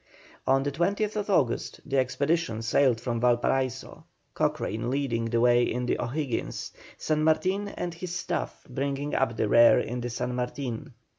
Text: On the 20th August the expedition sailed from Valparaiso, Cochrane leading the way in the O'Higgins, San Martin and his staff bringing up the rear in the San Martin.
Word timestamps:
On 0.47 0.63
the 0.63 0.71
20th 0.71 1.29
August 1.29 1.79
the 1.85 1.99
expedition 1.99 2.63
sailed 2.63 2.99
from 2.99 3.19
Valparaiso, 3.21 4.05
Cochrane 4.33 4.89
leading 4.89 5.25
the 5.25 5.39
way 5.39 5.61
in 5.61 5.85
the 5.85 5.99
O'Higgins, 5.99 6.71
San 6.97 7.23
Martin 7.23 7.67
and 7.67 7.93
his 7.93 8.15
staff 8.15 8.65
bringing 8.67 9.13
up 9.13 9.37
the 9.37 9.47
rear 9.47 9.77
in 9.79 10.01
the 10.01 10.09
San 10.09 10.33
Martin. 10.33 10.93